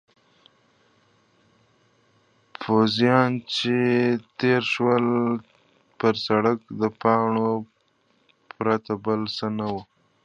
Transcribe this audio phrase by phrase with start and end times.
[2.61, 3.75] پوځیان چې
[4.19, 5.05] به تېر شول
[5.99, 7.51] پر سړک د پاڼو
[8.55, 9.81] پرته بل څه نه وو.